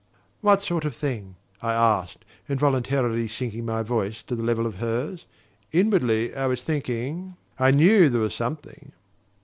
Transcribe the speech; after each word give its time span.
"What 0.41 0.63
sort 0.63 0.83
of 0.83 0.95
thing?" 0.95 1.35
I 1.61 1.73
asked, 1.73 2.25
involuntarily 2.49 3.27
sinking 3.27 3.65
my 3.67 3.83
voice 3.83 4.23
to 4.23 4.35
the 4.35 4.41
level 4.41 4.65
of 4.65 4.77
hers. 4.77 5.27
Inwardly 5.71 6.33
I 6.35 6.47
was 6.47 6.63
thinking: 6.63 7.35
"I 7.59 7.69
KNEW 7.69 8.09
there 8.09 8.21
was 8.21 8.33
something..." 8.33 8.93